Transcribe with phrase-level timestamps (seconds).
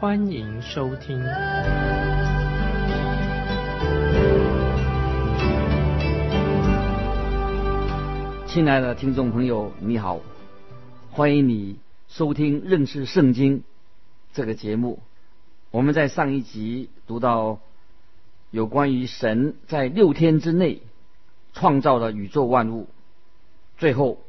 [0.00, 1.20] 欢迎收听。
[8.46, 10.20] 亲爱的听众朋友，你好，
[11.10, 13.64] 欢迎你收听认识圣经
[14.32, 15.00] 这个节目。
[15.72, 17.58] 我们在上一集读到
[18.52, 20.80] 有关于神在六天之内。
[21.54, 22.86] 创造了宇宙万物，
[23.78, 24.20] 最后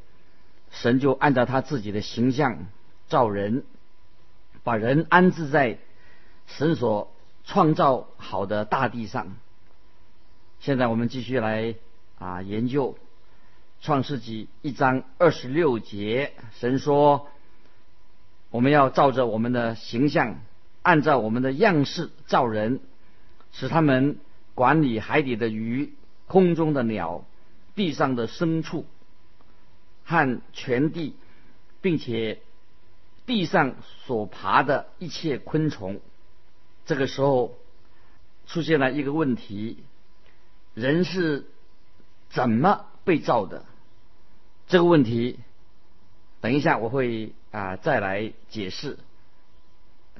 [0.71, 2.65] 神就按照他自己的形象
[3.07, 3.65] 造人，
[4.69, 5.79] 把人安置在
[6.45, 7.11] 神所
[7.43, 9.35] 创造好的大地上。
[10.59, 11.73] 现在我们继续来
[12.19, 12.95] 啊研究
[13.81, 17.29] 创世纪一章二十六节，神说
[18.51, 20.39] ：“我们要照着我们的形象，
[20.83, 22.79] 按照我们的样式造人，
[23.51, 24.19] 使他们
[24.53, 25.95] 管理海底的鱼。”
[26.27, 27.25] 空中的鸟，
[27.73, 28.85] 地上的牲畜
[30.05, 31.15] 和全地，
[31.81, 32.39] 并且
[33.29, 33.75] 地上
[34.07, 36.01] 所爬的一切昆虫。
[36.87, 37.59] 这个时候
[38.47, 39.83] 出现了一个问题：
[40.73, 41.45] 人是
[42.31, 43.65] 怎么被造的？
[44.67, 45.37] 这个问题，
[46.41, 48.97] 等一下我会啊再来解释。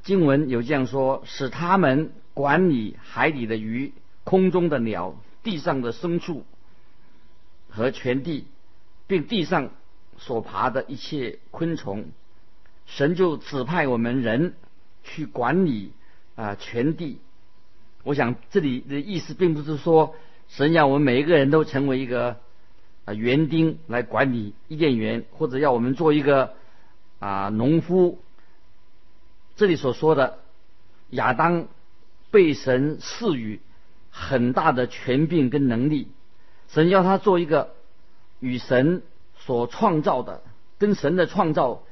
[0.04, 3.92] 经文有这样说：使他们管理海底的鱼，
[4.24, 5.16] 空中的鸟。
[5.42, 6.46] 地上的牲畜
[7.70, 8.46] 和全地，
[9.08, 9.72] 并地上
[10.20, 12.12] 所爬的一切昆虫，
[12.90, 14.54] 神就指派我们人
[15.04, 15.94] 去管理
[16.36, 17.20] 啊全地。
[18.04, 20.16] 我想这里的意思并不是说
[20.48, 22.38] 神要我们每一个人都成为一个
[23.06, 26.54] 啊园丁来管理伊甸园，或者要我们做一个
[27.20, 28.20] 啊农夫。
[29.56, 30.40] 这里所说的
[31.10, 31.68] 亚当
[32.32, 33.62] 被神赐予。
[34.12, 36.08] 很大的权柄跟能力，
[36.68, 37.76] 神要他做一个
[38.40, 39.04] 与神
[39.38, 40.42] 所创造的、
[40.80, 41.84] 跟神的创造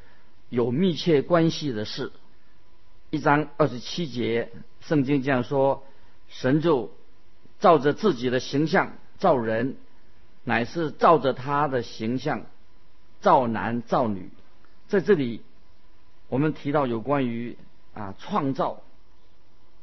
[0.50, 2.12] 有密切关系的事。
[3.10, 5.84] 一章二十七节，圣经这样说：
[6.28, 6.92] 神就
[7.60, 9.78] 照着自己的形象造人，
[10.44, 12.46] 乃是照着他的形象
[13.22, 14.30] 造男造女。
[14.88, 15.42] 在这里，
[16.30, 17.58] 我们提到有关于
[17.94, 18.82] 啊创造，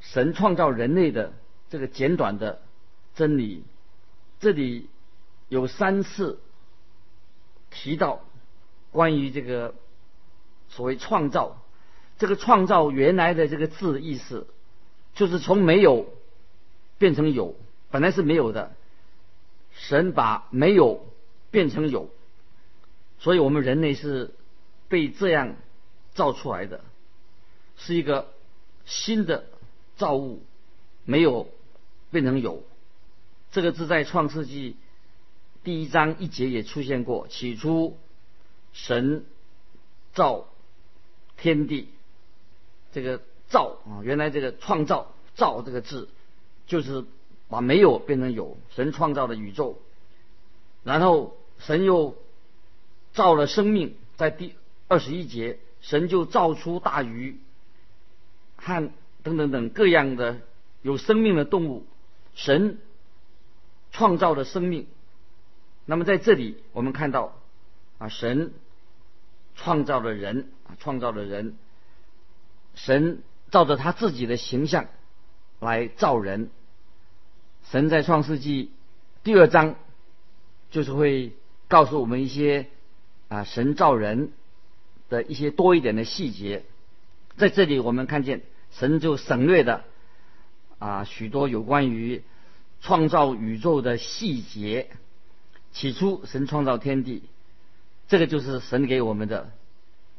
[0.00, 1.32] 神创造人类的。
[1.70, 2.60] 这个简短的
[3.16, 3.64] 真理，
[4.38, 4.88] 这里
[5.48, 6.38] 有三次
[7.70, 8.20] 提到
[8.92, 9.74] 关于这个
[10.74, 11.62] 所谓创造。
[12.18, 14.46] 这个创造原来的这个字的意思，
[15.14, 16.06] 就是从没有
[16.98, 17.56] 变成有，
[17.90, 18.72] 本来是没有的，
[19.72, 21.06] 神把没有
[21.50, 22.10] 变成有，
[23.18, 24.34] 所以我们人类是
[24.88, 25.56] 被这样
[26.14, 26.82] 造出来的，
[27.76, 28.28] 是一个
[28.84, 29.46] 新的
[29.96, 30.42] 造物，
[31.04, 31.48] 没有。
[32.10, 32.62] 变成有，
[33.50, 34.76] 这个字在创世纪
[35.64, 37.26] 第一章一节也出现过。
[37.26, 37.98] 起初，
[38.72, 39.24] 神
[40.12, 40.46] 造
[41.36, 41.88] 天地，
[42.92, 46.08] 这个造啊，原来这个创造造这个字，
[46.66, 47.04] 就是
[47.48, 48.56] 把没有变成有。
[48.70, 49.78] 神创造的宇宙，
[50.82, 52.16] 然后神又
[53.12, 54.54] 造了生命，在第
[54.88, 57.38] 二十一节，神就造出大鱼
[58.56, 58.90] 和
[59.22, 60.40] 等等等各样的
[60.82, 61.86] 有生命的动物。
[62.34, 62.78] 神
[63.92, 64.88] 创造了生命，
[65.84, 67.38] 那么在这里我们看到
[67.98, 68.52] 啊，神
[69.54, 70.48] 创造了人，
[70.78, 71.56] 创造了人，
[72.74, 74.86] 神照着他自己的形象
[75.60, 76.50] 来造人。
[77.70, 78.70] 神在创世纪
[79.22, 79.76] 第二章
[80.70, 81.32] 就是会
[81.68, 82.66] 告诉我们一些
[83.28, 84.32] 啊，神造人
[85.08, 86.64] 的一些多一点的细节。
[87.36, 88.42] 在这里我们看见
[88.72, 89.84] 神就省略的。
[90.80, 92.22] 啊，许多有关于
[92.82, 94.90] 创造宇宙的细节。
[95.72, 97.22] 起初，神创造天地，
[98.08, 99.50] 这个就是神给我们的，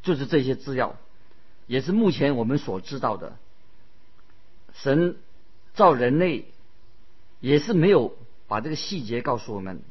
[0.02, 0.96] 就是这些资料，
[1.68, 3.38] 也是目前我们所知道的。
[4.74, 5.18] 神
[5.74, 6.46] 造人类，
[7.40, 8.16] 也是没有
[8.48, 9.82] 把这个细节告诉我们，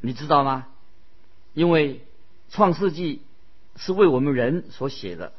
[0.00, 0.66] 你知道吗？
[1.54, 2.04] 因为
[2.50, 3.22] 创世纪
[3.76, 5.32] 是为我们人所写的，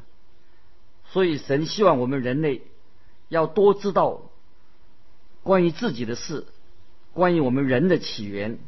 [1.06, 2.62] 所以神希望我们人类
[3.30, 4.22] 要多知道。
[5.44, 6.46] 关于自己的事，
[7.14, 8.60] 关于我们人的起源，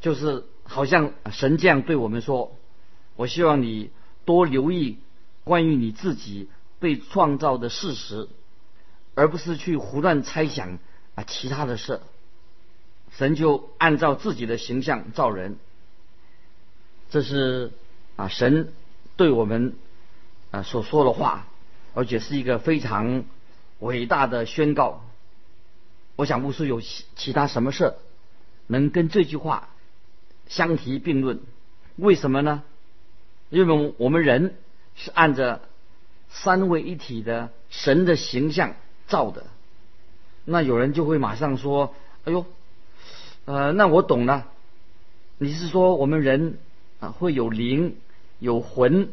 [0.00, 2.56] 就是好像神这样对我们说
[3.16, 3.90] ：“我希望你
[4.24, 4.98] 多留意
[5.44, 6.48] 关于你自己
[6.78, 8.28] 被创造的事实，
[9.14, 10.78] 而不是去胡乱猜想
[11.14, 12.00] 啊其他的事。
[13.10, 15.56] 神就按照自己的形象造人，
[17.10, 17.72] 这是
[18.16, 18.72] 啊神
[19.16, 19.74] 对我们
[20.50, 21.46] 啊所说的话，
[21.92, 23.24] 而且是一个非常
[23.80, 25.04] 伟大的宣告。
[26.16, 27.94] 我想不出有其其他什么事
[28.66, 29.68] 能跟这句话
[30.46, 31.40] 相提并论。
[31.96, 32.62] 为什么呢？
[33.50, 34.54] 因为我们人
[34.94, 35.60] 是按着
[36.28, 38.74] 三位一体的神的形象
[39.06, 39.46] 造的。
[40.44, 41.94] 那有人就会马上说
[42.24, 42.46] ：“哎呦。”
[43.44, 44.46] 呃，那我懂了。
[45.38, 46.58] 你是说我们人
[47.00, 47.96] 啊会有灵、
[48.38, 49.08] 有魂、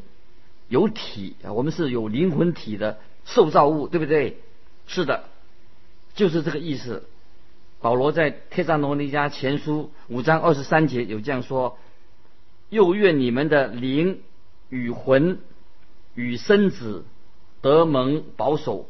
[0.67, 1.51] 有体啊？
[1.53, 4.37] 我们是有灵魂体的受造物，对不对？
[4.85, 5.23] 是的，
[6.13, 7.09] 就是这个意思。
[7.81, 11.77] 保罗在《帖撒罗尼迦前书》五章二十三节有这样说
[12.69, 14.21] ：“又愿你们的灵
[14.69, 15.39] 与魂
[16.15, 17.05] 与身子
[17.61, 18.87] 得蒙保守，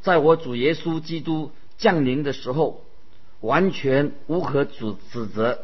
[0.00, 2.84] 在我主耶稣基督降临的时候。”
[3.40, 5.60] 完全无可指指责，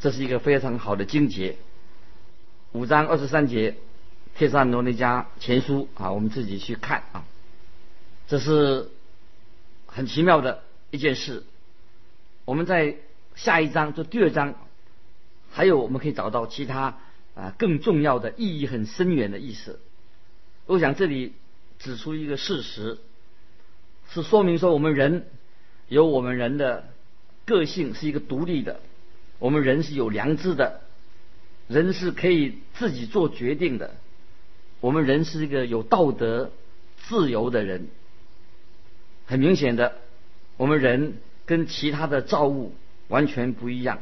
[0.00, 1.54] 这是一个非常好的经节。
[2.72, 3.76] 五章二十三节，
[4.34, 7.24] 帖撒罗尼迦前书啊，我们自己去看啊，
[8.26, 8.90] 这是
[9.86, 11.42] 很奇妙的一件事。
[12.44, 12.94] 我们在
[13.34, 14.54] 下一章，就第二章，
[15.50, 16.98] 还有我们可以找到其他
[17.34, 19.80] 啊更重要的意义很深远的意思。
[20.66, 21.32] 我想这里
[21.80, 22.98] 指出一个事实，
[24.10, 25.26] 是说明说我们人。
[25.88, 26.88] 有我们人的
[27.44, 28.80] 个性是一个独立的，
[29.38, 30.80] 我们人是有良知的，
[31.68, 33.94] 人是可以自己做决定的，
[34.80, 36.50] 我们人是一个有道德、
[36.96, 37.88] 自由的人。
[39.26, 39.98] 很明显的，
[40.62, 41.14] 我们人
[41.44, 42.72] 跟其他的造物
[43.08, 43.98] 完全不一样，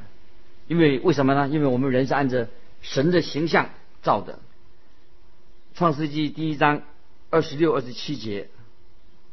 [0.69, 1.49] 因为为什么呢？
[1.49, 2.51] 因为我们人是按着
[2.83, 3.71] 神的形象
[4.03, 4.41] 造的。
[5.73, 6.83] 创世纪第一章
[7.31, 8.51] 二十六、二十七节。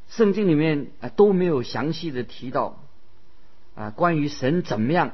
[0.07, 2.81] 圣经里面啊都没有详细的提到
[3.75, 5.11] 啊关于神怎么样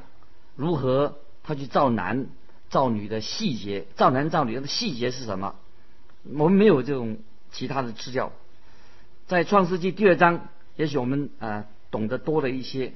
[0.55, 2.27] 如何他去造男
[2.69, 5.55] 造女的细节，造男造女的细节是什么？
[6.37, 7.17] 我们没有这种
[7.51, 8.31] 其他的资料。
[9.25, 12.91] 在创世纪第二章，也许我们啊懂得多了一些。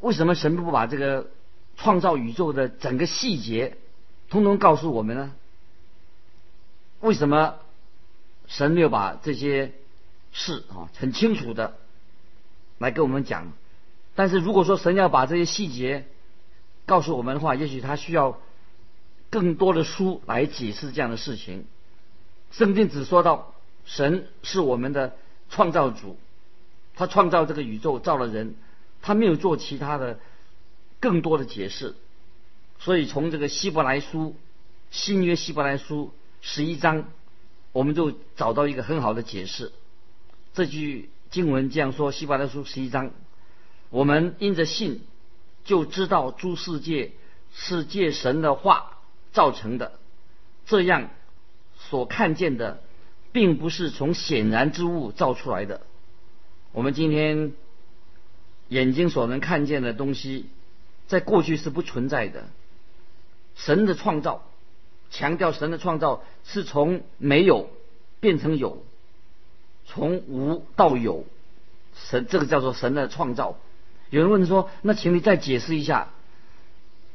[0.00, 1.30] 为什么神不把这个
[1.76, 3.76] 创造宇宙的整个细节
[4.30, 5.34] 通通告诉我们呢？
[7.00, 7.56] 为什么
[8.46, 9.74] 神没有把这些？
[10.32, 11.76] 事啊，很清楚的
[12.78, 13.50] 来跟我们讲。
[14.14, 16.06] 但是如果说神要把这些细节
[16.86, 18.38] 告诉我们的话，也许他需要
[19.28, 21.66] 更多的书来解释这样的事情。
[22.52, 23.54] 圣经只说到
[23.84, 25.16] 神是我们的
[25.48, 26.16] 创造主，
[27.00, 28.56] 他创造这个宇宙，造了人，
[29.00, 30.20] 他没有做其他的
[31.00, 31.94] 更多的解释。
[32.78, 34.36] 所以从这个希伯来书
[34.90, 36.12] 新约希伯来书
[36.42, 37.04] 十一章，
[37.72, 39.72] 我们就找到一个很好的解释。
[40.52, 43.12] 这句经文这样说：希伯来书十一章，
[43.88, 45.00] 我们因着信
[45.64, 47.12] 就知道诸世界
[47.50, 48.98] 是借神的话
[49.32, 49.98] 造成的，
[50.66, 51.08] 这样
[51.78, 52.82] 所看见的，
[53.32, 55.80] 并不是从显然之物造出来的。
[56.72, 57.52] 我们今天
[58.68, 60.46] 眼睛所能看见的东西，
[61.08, 62.44] 在过去是不存在的。
[63.56, 64.44] 神的创造，
[65.10, 67.68] 强调神的创造是从没有
[68.20, 68.82] 变成有。
[69.86, 71.24] 从无到有，
[71.94, 73.58] 神这个叫做神的创造。
[74.10, 76.10] 有人问说：“那请你再解释一下。”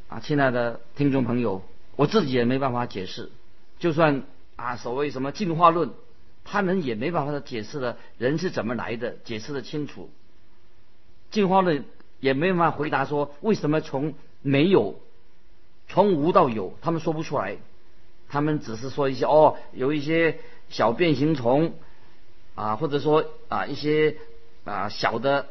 [0.10, 1.64] 啊，亲爱的听众朋友，
[1.96, 3.32] 我自己也没办法解释。
[3.80, 4.24] 就算
[4.56, 5.92] 啊，所谓什么进化论，
[6.46, 10.10] 他们也没办法解释的人是怎么来的，解释的清楚。
[11.32, 11.84] 进化论
[12.22, 14.98] 也没办法回答说为什么从没有
[15.90, 17.58] 从无到有，他们说不出来。
[18.30, 21.74] 他们只是说一些哦，有一些小变形虫。
[22.56, 24.16] 啊，或者说啊一些
[24.64, 25.48] 啊小的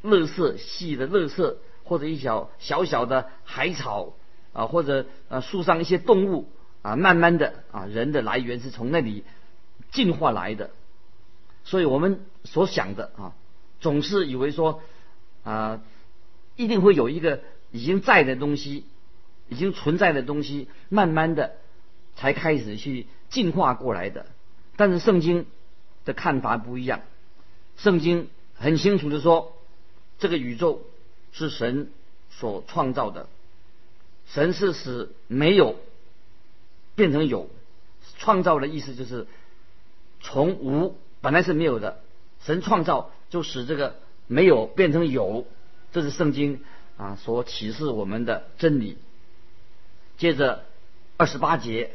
[0.00, 4.12] 乐色、细的乐色，或者一小小小的海草
[4.52, 6.48] 啊，或者啊树上一些动物
[6.82, 9.24] 啊，慢慢的啊人的来源是从那里
[9.90, 10.70] 进化来的。
[11.64, 13.32] 所以我们所想的啊，
[13.80, 14.82] 总是以为说
[15.44, 15.80] 啊
[16.56, 18.84] 一定会有一个已经在的东西，
[19.48, 21.52] 已经存在的东西，慢慢的
[22.16, 24.26] 才开始去进化过来的。
[24.76, 25.46] 但是圣经。
[26.06, 27.02] 的看法不一样，
[27.76, 29.54] 圣经很清楚的说，
[30.18, 30.80] 这个宇宙
[31.30, 31.90] 是神
[32.30, 33.28] 所创造的，
[34.26, 35.76] 神是使没有
[36.94, 37.50] 变成有，
[38.16, 39.26] 创造的意思就是
[40.20, 42.00] 从无本来是没有的，
[42.40, 43.96] 神创造就使这个
[44.26, 45.46] 没有变成有，
[45.92, 46.60] 这是圣经
[46.96, 48.96] 啊所启示我们的真理。
[50.16, 50.64] 接着
[51.16, 51.90] 二十八节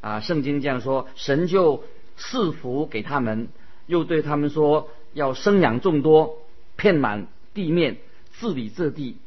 [0.00, 1.84] 啊，圣经这样说，神就。
[2.20, 3.46] 赐福给他们，
[3.86, 6.36] 又对他们说要生养众多，
[6.74, 7.98] 遍满地面，
[8.40, 9.18] 治理这地，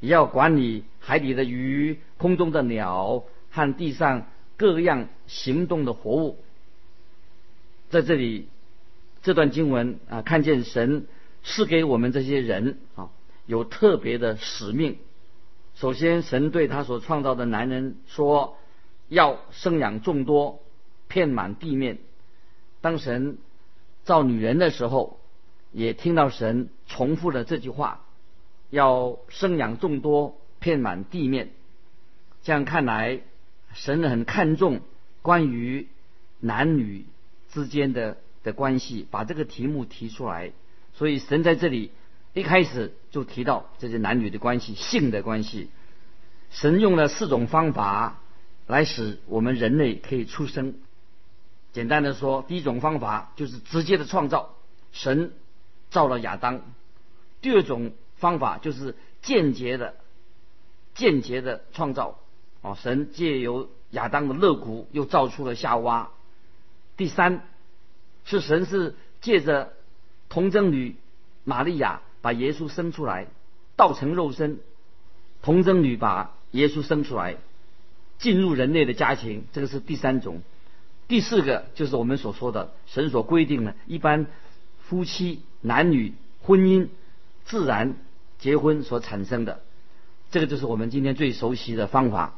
[0.00, 4.26] 也要管理海底的鱼、空中的鸟和地上
[4.58, 6.43] 各样行动的活物。
[7.94, 8.48] 在这里，
[9.22, 11.06] 这段经文啊，看见神
[11.44, 13.10] 是给我们这些人啊
[13.46, 14.98] 有特别的使命。
[15.76, 18.58] 首先，神对他所创造的男人说
[19.08, 20.60] ：“要生养众多，
[21.06, 21.98] 遍满地面。”
[22.82, 23.38] 当神
[24.02, 25.20] 造女人的时候，
[25.70, 28.04] 也听到神重复了这句话
[28.70, 31.52] ：“要生养众多，遍满地面。”
[32.42, 33.20] 这样看来，
[33.72, 34.80] 神很看重
[35.22, 35.86] 关于
[36.40, 37.06] 男女
[37.54, 40.52] 之间的的关系，把这个题目提出来。
[40.92, 41.92] 所以，神在这里。
[42.36, 45.70] 一开始就提到这些男女的关系、性的关系。
[46.50, 48.20] 神用了四种方法
[48.66, 50.74] 来使我们人类可以出生。
[51.72, 54.56] 简单的说，第一种方法就是直接的创造，
[54.90, 55.32] 神
[55.90, 56.58] 造了亚当；
[57.40, 59.94] 第二种方法就是间接的、
[60.96, 62.18] 间接的创造，
[62.62, 66.10] 哦，神借由亚当的肋骨又造出了夏娃；
[66.96, 67.42] 第三
[68.24, 69.72] 是神是借着
[70.28, 70.96] 童贞女
[71.44, 72.00] 玛利亚。
[72.24, 73.26] 把耶稣生出来，
[73.76, 74.58] 道成肉身，
[75.42, 77.36] 童贞女把耶稣生出来，
[78.18, 80.40] 进入人类的家庭，这个是第三种。
[81.06, 84.24] 第四个就是我们所说的神所规定的，一般
[84.84, 86.88] 夫妻男女婚姻
[87.44, 87.94] 自然
[88.38, 89.60] 结婚所产生的，
[90.30, 92.32] 这个就是我们今天最熟悉的方法。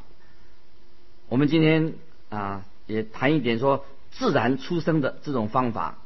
[1.28, 1.94] 我们今天
[2.28, 3.84] 啊也谈一点说
[4.18, 6.02] 自然出生的这种方法，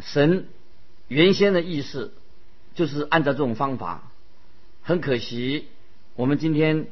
[0.00, 0.48] 神
[1.08, 2.12] 原先的意思。
[2.74, 4.12] 就是按照这种方法，
[4.82, 5.66] 很可惜，
[6.14, 6.86] 我们今天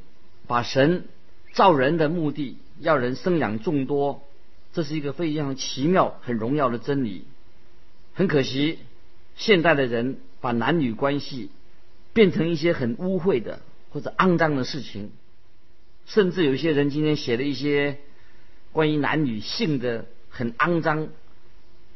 [0.48, 1.04] 把神
[1.52, 4.24] 造人的目的要人生养众多，
[4.72, 7.24] 这是一个非常奇妙、很荣耀的真理。
[8.14, 8.80] 很可惜，
[9.36, 11.50] 现代的人把男女关系
[12.12, 15.12] 变成一些很污秽的或者肮脏的事情，
[16.04, 17.98] 甚至有些人今天写了一些
[18.72, 21.08] 关于男女性的很肮脏、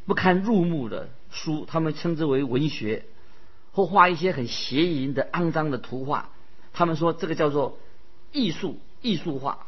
[0.06, 3.04] 不堪入目的书，他们称之为文学。
[3.72, 6.30] 或画一些很邪淫的、肮脏的图画，
[6.72, 7.78] 他们说这个叫做
[8.32, 9.64] 艺术、艺术画，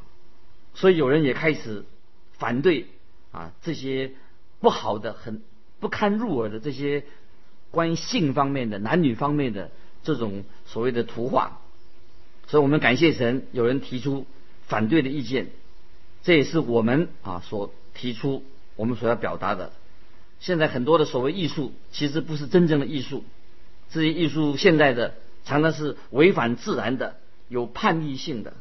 [0.75, 1.85] 所以有人也开始
[2.33, 2.89] 反对
[3.31, 4.11] 啊这些
[4.59, 5.41] 不好的、很
[5.79, 7.05] 不堪入耳的这些
[7.71, 9.71] 关于性方面的、男女方面的
[10.03, 11.61] 这种所谓的图画。
[12.49, 14.27] 所以我们感谢神，有人提出
[14.67, 15.47] 反对的意见，
[16.25, 18.43] 这也是我们啊所提出
[18.77, 19.73] 我们所要表达的。
[20.41, 23.25] 现在很多的所谓艺术，其实不是真正的艺术。
[23.91, 25.15] 这些艺术现在的
[25.45, 27.17] 常常是违反自然的、
[27.49, 28.55] 有叛逆性的，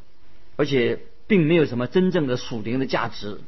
[0.57, 3.39] 而且并没有什么真正的属灵的价值，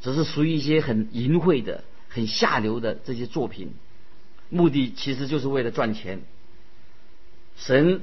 [0.00, 3.74] 只是属于一些很淫秽的、很下流的这些作品，
[4.48, 6.22] 目的其实就是为了赚钱。
[7.56, 8.00] 神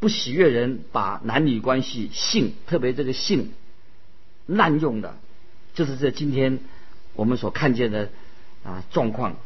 [0.00, 3.52] 不喜悦人把男女关系、性，特别这个性
[4.46, 5.16] 滥用的，
[5.74, 6.58] 就是这今天
[7.14, 8.10] 我们所看见的
[8.64, 9.36] 啊状况。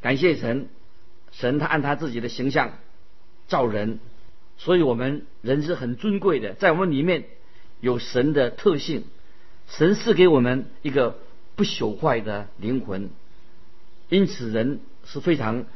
[0.00, 0.68] 感谢神。
[1.32, 2.74] 神他按他自己的形象
[3.48, 3.98] 造人，
[4.56, 7.24] 所以我们人是很尊贵的，在我们里面
[7.80, 9.02] 有神的特性，
[9.66, 11.18] 神赐给我们一个
[11.56, 13.10] 不朽坏的灵魂，
[14.08, 15.66] 因此人是非常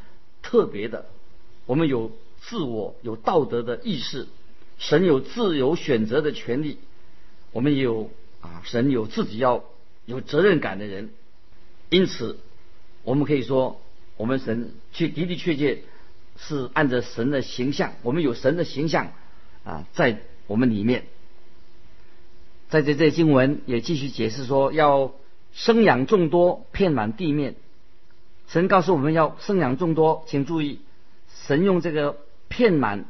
[0.43, 1.07] 特别的。
[1.67, 4.29] 我们有自我、有道德的意识，
[4.79, 6.79] 神有自由选择的权利，
[7.51, 9.65] 我们也有啊，神有自己要
[10.09, 11.11] 有责任感的人，
[11.91, 12.41] 因此
[13.05, 13.81] 我们可以说。
[14.19, 15.85] 我们神确的的确确
[16.37, 19.13] 是按着神的形象，我们有神的形象
[19.63, 21.05] 啊，在我们里面。
[22.69, 25.15] 在这这经文也继续解释说，要
[25.53, 27.55] 生养众多，遍满地面。
[28.49, 30.81] 神告诉我们要生养众多，请注意，
[31.47, 33.05] 神用这个遍满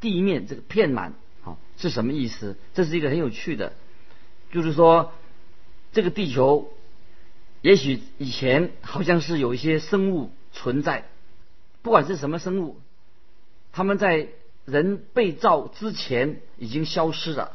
[0.00, 1.14] 地面，这个遍满
[1.44, 2.56] 啊是什么意思？
[2.74, 3.74] 这是一个很有趣的，
[4.50, 5.12] 就是说
[5.98, 6.70] 这个地球
[7.60, 10.30] 也许以前好像是有一些生物。
[10.52, 11.08] 存在，
[11.82, 12.76] 不管是什么生物，
[13.72, 14.28] 他们在
[14.64, 17.52] 人被造之前已经消失了，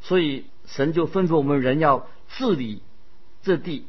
[0.00, 2.80] 所以神就吩咐我们人要治理
[3.42, 3.84] 这地。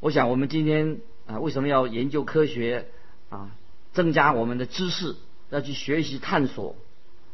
[0.00, 2.88] 我想我们今天啊，为什么要研究科学
[3.28, 3.52] 啊，
[3.92, 5.14] 增加我们的知识，
[5.50, 6.74] 要去学习探索？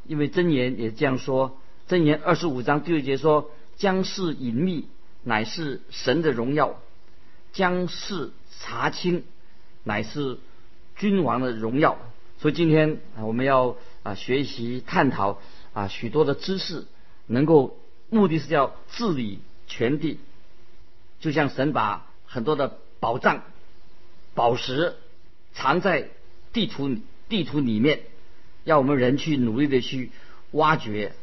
[0.07, 4.89] 因为真言也这样说，真言二十五章第二节说：“将是隐秘，
[5.25, 6.77] 乃是神的荣耀；
[7.53, 9.25] 将是查清。”
[9.85, 10.39] 乃是
[10.97, 11.97] 君王的荣耀，
[12.39, 15.41] 所以今天啊，我们要啊学习探讨
[15.73, 16.85] 啊许多的知识，
[17.27, 17.79] 能够
[18.11, 20.19] 目的是要治理全地，
[21.21, 23.43] 就像神把很多的宝藏
[24.35, 24.97] 宝石
[25.55, 26.11] 藏在
[26.53, 26.95] 地图
[27.31, 28.03] 地图里面，
[28.65, 30.11] 要我们人去努力的去
[30.51, 31.15] 挖掘。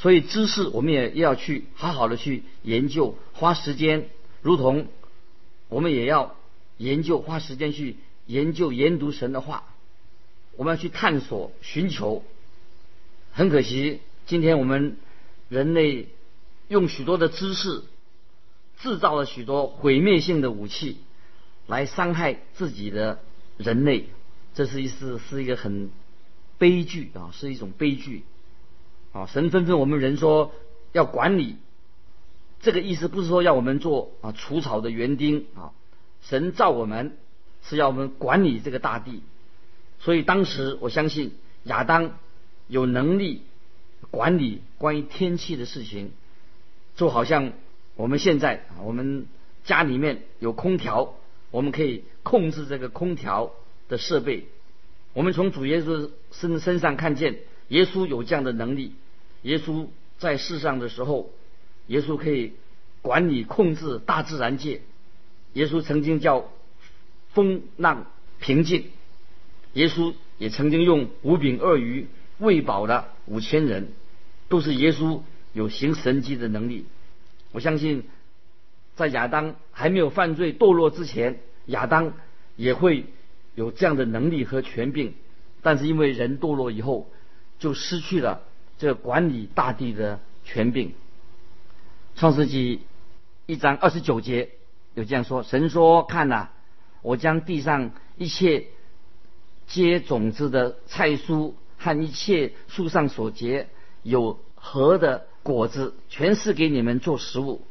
[0.00, 4.08] 所以知识我们也要去好好的去研究，花时间，
[4.40, 4.88] 如同
[5.68, 6.36] 我们也要
[6.78, 9.64] 研究，花时间去研究研读神的话。
[10.56, 12.24] 我们要去探索、寻求。
[13.30, 14.96] 很可惜，今天我们
[15.50, 16.08] 人类
[16.68, 17.82] 用许多的知识
[18.78, 20.96] 制造了许多毁灭性的武器，
[21.66, 23.20] 来伤害自己的
[23.58, 24.08] 人类。
[24.54, 25.90] 这是一是是一个很
[26.56, 28.24] 悲剧啊，是一种悲剧。
[29.12, 30.52] 啊，神吩咐我们人说
[30.92, 31.56] 要管理，
[32.60, 35.72] 这个意思不是说要我们做啊除草的园丁啊。
[36.22, 37.16] 神造我们
[37.62, 39.22] 是要我们管理这个大地，
[39.98, 41.32] 所以当时我相信
[41.64, 42.12] 亚当
[42.68, 43.42] 有能力
[44.12, 46.12] 管理关于天气的事情，
[46.94, 47.52] 就好像
[47.96, 49.26] 我们现在啊，我们
[49.64, 51.14] 家里面有空调，
[51.50, 53.50] 我们可以控制这个空调
[53.88, 54.46] 的设备。
[55.14, 57.40] 我们从主耶稣身身上看见。
[57.70, 58.92] 耶稣有这样的能力。
[59.42, 59.86] 耶稣
[60.18, 61.30] 在世上的时候，
[61.86, 62.52] 耶稣可以
[63.02, 64.82] 管理控制大自然界。
[65.54, 66.48] 耶稣曾经叫
[67.32, 68.06] 风浪
[68.38, 68.84] 平静。
[69.72, 72.06] 耶稣也曾经用五饼二鱼
[72.38, 73.88] 喂饱了五千人，
[74.48, 75.22] 都是耶稣
[75.52, 76.86] 有行神迹的能力。
[77.52, 78.04] 我相信，
[78.96, 82.14] 在亚当还没有犯罪堕落之前，亚当
[82.56, 83.06] 也会
[83.54, 85.14] 有这样的能力和权柄。
[85.62, 87.10] 但是因为人堕落以后，
[87.60, 88.42] 就失去了
[88.78, 90.94] 这管理大地的权柄。
[92.16, 92.80] 创世纪
[93.46, 94.50] 一章二十九节
[94.94, 96.48] 有这样说：“神说，看呐，
[97.02, 98.66] 我将地上一切
[99.68, 103.68] 结种子的菜蔬和一切树上所结
[104.02, 107.64] 有核的果子，全是给你们做食物。”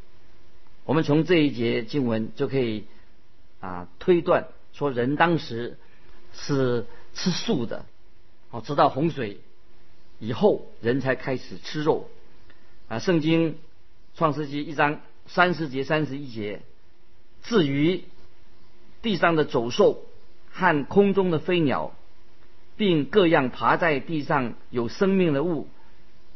[0.86, 2.85] 我们从这一节经文就可以
[3.59, 5.77] 啊推断说，人当时
[6.33, 7.85] 是吃素的，
[8.51, 9.42] 哦，直到洪水。
[10.20, 12.10] 以后人才开始吃肉，
[12.88, 13.53] 啊，《圣经·
[14.16, 16.62] 创世纪》一章三十节、三十一节，
[17.44, 18.03] 至于
[19.01, 20.03] 地上的走兽
[20.51, 21.94] 和空中的飞鸟，
[22.75, 25.68] 并各样爬在地上有生命的物，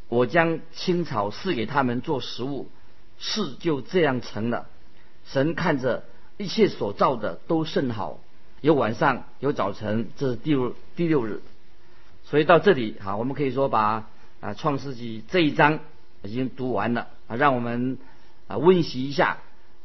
[0.07, 2.69] 我将青草赐给他们做食物，
[3.19, 4.69] 事就这样成了。
[5.25, 6.05] 神看着
[6.37, 8.19] 一切所造的都甚好，
[8.61, 11.41] 有晚上，有早晨，这是第六第六日。
[12.25, 14.09] 所以到这里哈，我们可以说把
[14.39, 15.81] 啊创世纪这一章
[16.23, 17.97] 已经读完了啊，让我们
[18.47, 19.39] 啊温习一下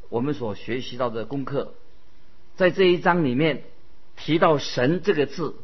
[0.08, 1.74] 我们所学习到的功课。
[2.56, 3.64] 在这一章里面
[4.16, 5.56] 提到“神”这个字，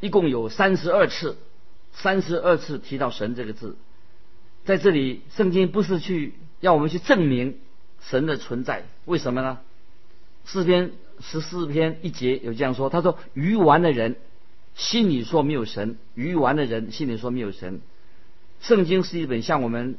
[0.00, 1.36] 一共有三十二次，
[1.92, 3.76] 三十二次提到“神”这个字。
[4.64, 7.58] 在这里，圣经不是去要我们去证明
[8.00, 9.58] 神的存在，为什么呢？
[10.44, 14.16] 四篇十四篇一节有这样说，他说：“愚顽的人。”
[14.74, 17.80] 心里说没有神，愚顽的人心里说没有神。
[18.60, 19.96] 圣经是一本向我们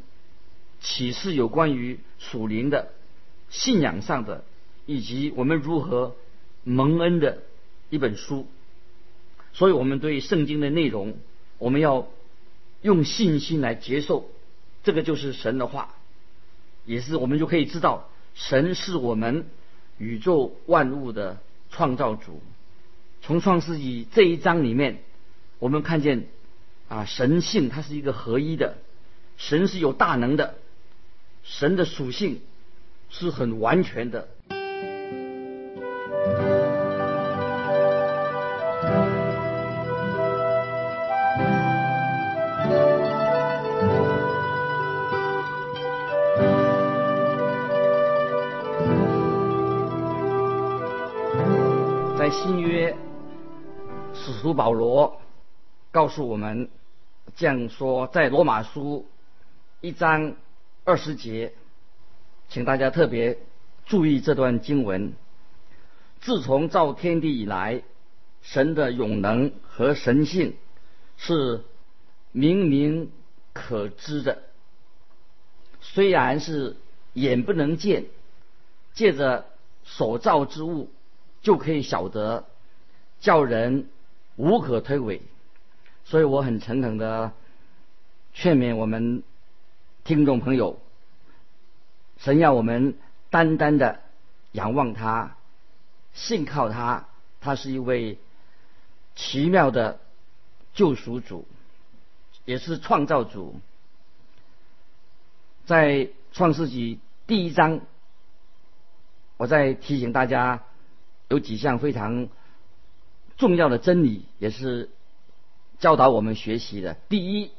[0.82, 2.92] 启示有关于属灵的
[3.50, 4.44] 信仰上的，
[4.86, 6.16] 以及我们如何
[6.64, 7.44] 蒙恩的
[7.90, 8.48] 一本书。
[9.54, 11.18] 所以，我们对圣经的内容，
[11.58, 12.08] 我们要
[12.82, 14.30] 用信心来接受。
[14.84, 15.96] 这个就是神的话，
[16.86, 19.48] 也是我们就可以知道，神是我们
[19.98, 22.42] 宇宙万物的创造主。
[23.26, 25.00] 从创世纪这一章里面，
[25.58, 26.28] 我们看见
[26.88, 28.78] 啊，神性它是一个合一的，
[29.36, 30.54] 神是有大能的，
[31.42, 32.42] 神的属性
[33.10, 34.28] 是很完全的。
[52.20, 52.96] 在新约。
[54.26, 55.22] 使徒保罗
[55.92, 56.72] 告诉我们
[57.36, 59.06] 这样说，在罗马书
[59.82, 60.34] 一章
[60.84, 61.54] 二十节，
[62.50, 63.38] 请大家特别
[63.86, 65.14] 注意这段经文。
[66.22, 67.84] 自从造天地以来，
[68.42, 70.56] 神的永能和神性
[71.18, 71.64] 是
[72.32, 73.12] 明明
[73.54, 74.42] 可知的，
[75.82, 76.78] 虽然是
[77.14, 78.06] 眼不能见，
[78.96, 79.46] 借着
[79.84, 80.90] 所造之物
[81.44, 82.46] 就可以晓得，
[83.20, 83.88] 叫人。
[84.36, 85.22] 无可推诿，
[86.04, 87.32] 所以我很诚恳的
[88.34, 89.24] 劝勉我们
[90.04, 90.80] 听众朋友：
[92.18, 92.96] 神要我们
[93.30, 94.02] 单单的
[94.52, 95.38] 仰望他，
[96.14, 97.08] 信靠他，
[97.40, 98.18] 他是一位
[99.16, 100.00] 奇妙的
[100.74, 101.48] 救赎主，
[102.44, 103.60] 也是创造主。
[105.66, 107.80] 在创世纪第一章，
[109.38, 110.62] 我再提醒大家，
[111.30, 112.28] 有几项非常
[113.38, 114.90] 重要的真理，也是
[115.80, 116.96] 教导我们学习的。
[117.10, 117.48] 第一，《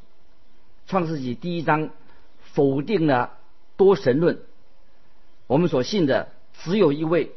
[0.87, 1.91] 创世纪》第一章
[2.41, 3.39] 否定了
[3.77, 4.41] 多神论，
[5.47, 7.33] 我们所信的只有一位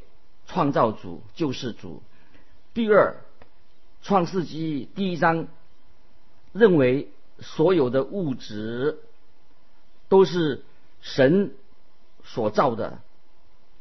[0.47, 2.01] 创造主，救世主。
[2.73, 3.17] 第二，
[4.05, 5.47] 《创世纪》第一章
[6.53, 8.99] 认为所有的物质
[10.07, 10.63] 都是
[11.01, 11.53] 神
[12.23, 13.01] 所造的。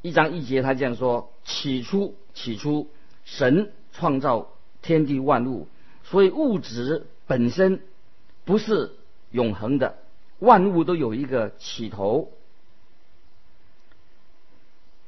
[0.03, 2.89] 一章一节，他这样说：“起初，起初，
[3.25, 4.49] 神创造
[4.83, 5.67] 天地万物，
[6.05, 7.81] 所以物质本身
[8.45, 8.95] 不是
[9.31, 9.99] 永恒的，
[10.39, 12.31] 万物都有一个起头。”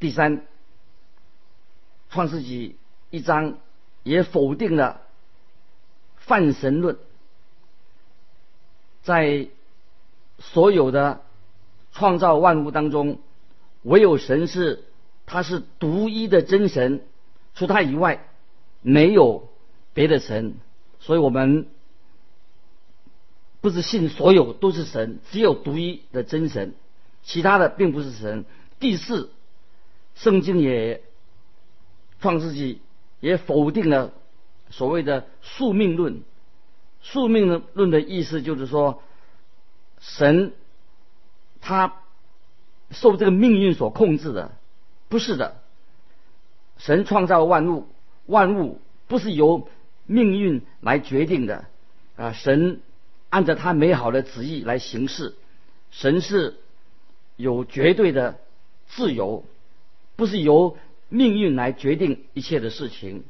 [0.01, 0.39] 第三，
[2.11, 2.71] 《创世纪》
[3.11, 3.59] 一章
[4.03, 5.03] 也否定了
[6.17, 6.97] 泛神论，
[9.03, 9.49] 在
[10.39, 11.21] 所有的
[11.93, 13.19] 创造万物当中。
[13.83, 14.85] 唯有神是，
[15.25, 17.03] 他是独一的真神，
[17.55, 18.29] 除他以外
[18.83, 19.49] 没有
[19.95, 20.55] 别的神，
[20.99, 21.69] 所以我们
[23.61, 26.75] 不是信所有都是神，只有独一的真神，
[27.23, 28.45] 其他的并不是神。
[28.79, 29.31] 第四，
[30.15, 31.03] 圣经也
[32.21, 32.81] 创世纪
[33.21, 34.13] 也否定了
[34.71, 36.23] 所谓的宿命论，
[37.03, 39.03] 宿命论的意思就是说，
[40.01, 40.53] 神
[41.61, 41.97] 他。
[42.93, 44.51] 受这个命运所控制的，
[45.09, 45.63] 不是的。
[46.77, 47.87] 神创造万物，
[48.31, 49.69] 万物不是由
[50.07, 51.67] 命运来决定的
[52.17, 52.33] 啊！
[52.33, 52.81] 神
[53.29, 55.35] 按照他美好的旨意来行事，
[55.91, 56.57] 神是
[57.37, 58.39] 有绝对的
[58.89, 59.45] 自由，
[60.17, 60.77] 不是由
[61.09, 63.25] 命运来决定一切的事情。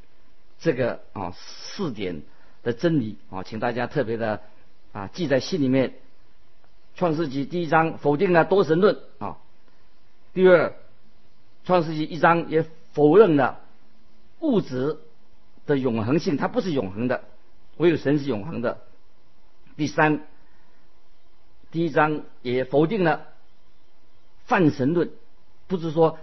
[0.59, 2.23] 这个啊四点
[2.63, 4.43] 的真理啊，请大家特别的
[4.93, 5.95] 啊记在心里面。
[6.97, 9.39] 创世纪第一章否定了多神论啊。
[10.35, 10.69] 第二，
[11.65, 13.61] 《创世纪》一章也否认了
[14.41, 14.99] 物质
[15.67, 17.25] 的永恒性，它不是永恒的，
[17.77, 18.83] 唯有神是永恒的。
[19.77, 20.27] 第三，
[21.71, 23.29] 第一章也否定了
[24.45, 25.11] 泛神论，
[25.67, 26.19] 不是说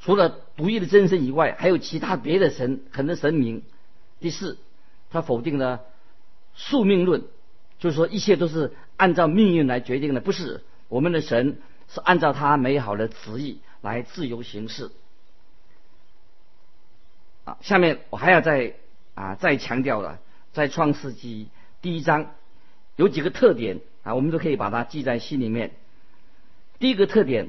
[0.00, 3.62] 除了独一的真神以外，还有其他别的神，很多神明。
[4.20, 4.58] 第四，
[5.10, 5.82] 他否定了
[6.54, 7.24] 宿命论，
[7.78, 11.58] 就是说一切都是按照命运来决定的，不是我们的神。
[11.92, 14.92] 是按照他美好的旨意来自由行事。
[17.60, 18.74] 下面我还要再
[19.14, 20.18] 啊再强调了，
[20.52, 21.48] 在创世纪
[21.82, 22.30] 第一章
[22.96, 25.72] 有几个特点啊，我们都可以把它记在心里面。
[26.78, 27.48] 第一个特点，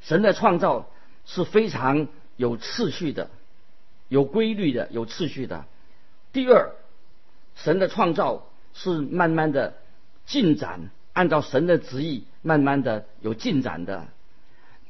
[0.00, 0.88] 神的创造
[1.24, 3.30] 是非常有次序的、
[4.08, 5.64] 有规律的、有次序的。
[6.32, 6.72] 第二，
[7.54, 9.74] 神的创造是慢慢的
[10.26, 10.90] 进展。
[11.12, 14.06] 按照神的旨意，慢慢的有进展的。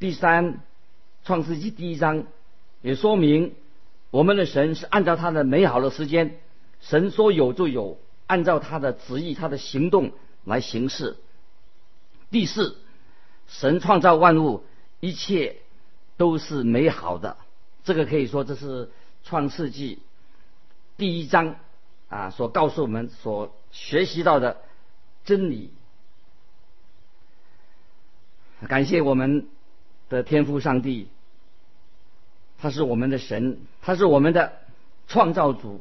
[0.00, 0.58] 第三，
[1.24, 2.24] 创世纪第一章
[2.82, 3.54] 也说明，
[4.16, 6.38] 我们的神是按照他的美好的时间，
[6.80, 11.18] 神说有就有，按照他的旨意、他的行动来行事。
[12.30, 12.78] 第四，
[13.46, 14.64] 神创造万物，
[15.00, 15.56] 一切
[16.16, 17.36] 都是美好的。
[17.84, 18.90] 这个可以说这是
[19.22, 19.98] 创世纪
[20.96, 21.56] 第一章
[22.08, 24.62] 啊所告诉我们所学习到的
[25.26, 25.74] 真理。
[28.66, 29.46] 感谢我们
[30.08, 31.10] 的天父上帝，
[32.58, 34.52] 他是我们的神，他是我们的
[35.08, 35.80] 创造主，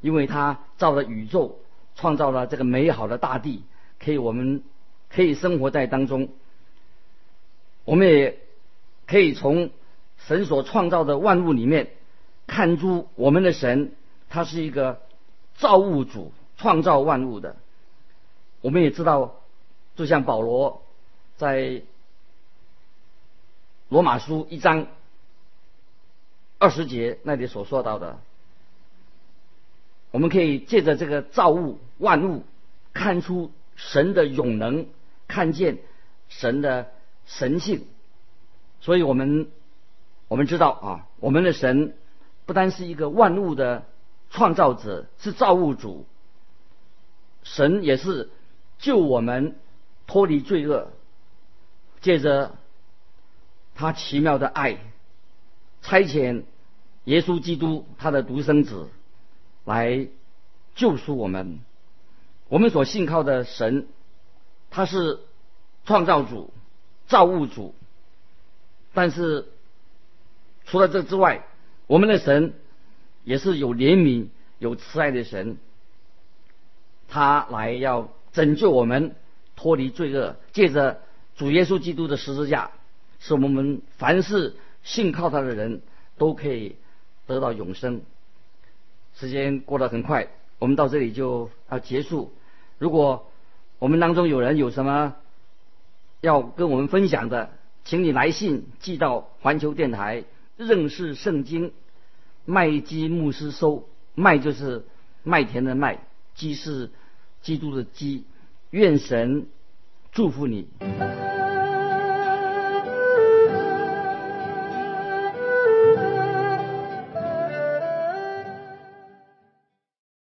[0.00, 1.58] 因为他造了宇宙，
[1.94, 3.62] 创造了这个美好的大地，
[3.98, 4.62] 可以我们
[5.08, 6.28] 可以生活在当中。
[7.84, 8.38] 我们也
[9.06, 9.70] 可以从
[10.18, 11.90] 神所创造的万物里面
[12.46, 13.92] 看出我们的神，
[14.28, 15.00] 他是一个
[15.56, 17.56] 造物主，创造万物的。
[18.60, 19.36] 我们也知道，
[19.96, 20.82] 就像保罗
[21.36, 21.82] 在。
[23.90, 24.86] 罗马书一章
[26.58, 28.18] 二十节那里所说到的，
[30.10, 32.44] 我们可以借着这个造物万物，
[32.92, 34.86] 看出神的永能，
[35.26, 35.78] 看见
[36.28, 36.90] 神的
[37.26, 37.86] 神性。
[38.80, 39.48] 所以我们
[40.28, 41.94] 我们知道啊，我们的神
[42.46, 43.86] 不单是一个万物的
[44.30, 46.06] 创造者，是造物主，
[47.42, 48.30] 神也是
[48.78, 49.56] 救我们
[50.06, 50.90] 脱离罪恶，
[52.00, 52.54] 借着。
[53.80, 54.76] 他奇妙的爱，
[55.88, 56.42] 差遣
[57.04, 58.88] 耶稣基督他的独生子
[59.64, 60.06] 来
[60.74, 61.60] 救赎我们。
[62.48, 63.86] 我们所信靠的神，
[64.68, 65.20] 他是
[65.86, 66.52] 创造主、
[67.06, 67.74] 造物主。
[68.92, 69.46] 但是
[70.66, 71.46] 除了这之外，
[71.86, 72.52] 我们的神
[73.24, 75.56] 也是有怜悯、有慈爱的神。
[77.08, 79.16] 他来要拯救我们
[79.56, 81.00] 脱离罪恶，借着
[81.38, 82.72] 主耶稣基督的十字架。
[83.20, 85.82] 使我们凡事信靠他的人
[86.16, 86.76] 都可以
[87.26, 88.02] 得到永生。
[89.14, 92.32] 时间过得很快，我们到这里就要结束。
[92.78, 93.30] 如果
[93.78, 95.16] 我们当中有人有什么
[96.20, 97.50] 要跟我们分享的，
[97.84, 100.24] 请你来信寄到环球电台
[100.56, 101.72] 认识圣经
[102.44, 103.88] 麦基牧师收。
[104.14, 104.84] 麦就是
[105.22, 106.00] 麦田的麦，
[106.34, 106.90] 基是
[107.40, 108.24] 基督的基。
[108.70, 109.46] 愿神
[110.10, 110.68] 祝福你。